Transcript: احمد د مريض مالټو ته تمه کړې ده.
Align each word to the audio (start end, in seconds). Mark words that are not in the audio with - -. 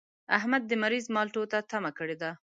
احمد 0.37 0.63
د 0.67 0.71
مريض 0.83 1.05
مالټو 1.15 1.41
ته 1.51 1.59
تمه 1.71 1.91
کړې 1.97 2.15
ده. 2.21 2.31